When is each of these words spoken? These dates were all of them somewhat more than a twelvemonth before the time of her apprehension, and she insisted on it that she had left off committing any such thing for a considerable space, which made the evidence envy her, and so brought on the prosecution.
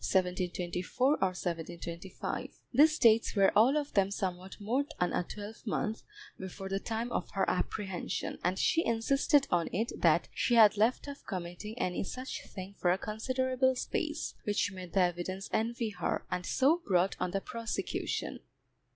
These 0.03 0.23
dates 0.33 0.97
were 3.35 3.53
all 3.55 3.77
of 3.77 3.93
them 3.93 4.09
somewhat 4.09 4.59
more 4.59 4.83
than 4.99 5.13
a 5.13 5.23
twelvemonth 5.23 6.01
before 6.39 6.67
the 6.69 6.79
time 6.79 7.11
of 7.11 7.29
her 7.33 7.47
apprehension, 7.47 8.39
and 8.43 8.57
she 8.57 8.83
insisted 8.83 9.45
on 9.51 9.69
it 9.71 9.91
that 10.01 10.27
she 10.33 10.55
had 10.55 10.75
left 10.75 11.07
off 11.07 11.23
committing 11.29 11.77
any 11.77 12.03
such 12.03 12.41
thing 12.47 12.73
for 12.79 12.89
a 12.91 12.97
considerable 12.97 13.75
space, 13.75 14.33
which 14.43 14.71
made 14.71 14.93
the 14.93 15.01
evidence 15.01 15.51
envy 15.53 15.89
her, 15.91 16.25
and 16.31 16.47
so 16.47 16.81
brought 16.87 17.15
on 17.19 17.29
the 17.29 17.39
prosecution. 17.39 18.39